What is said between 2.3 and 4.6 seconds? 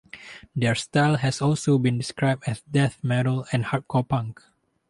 as death metal and hardcore punk.